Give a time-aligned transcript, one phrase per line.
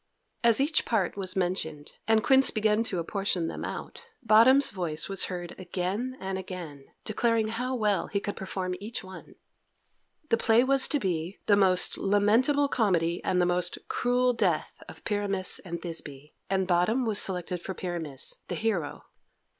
[0.43, 5.25] As each part was mentioned, and Quince began to apportion them out, Bottom's voice was
[5.25, 9.35] heard again and again, declaring how well he could perform each one.
[10.29, 15.59] The play was to be "The Most Lamentable Comedy and Most Cruel Death of Pyramus
[15.59, 19.03] and Thisby," and Bottom was selected for Pyramus, the hero.